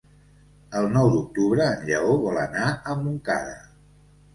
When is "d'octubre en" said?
1.17-1.85